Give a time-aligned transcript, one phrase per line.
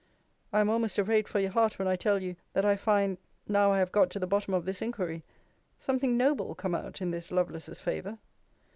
[0.51, 3.71] I am almost afraid for your heart, when I tell you, that I find, now
[3.71, 5.23] I have got to the bottom of this inquiry,
[5.77, 8.17] something noble come out in this Lovelace's favour.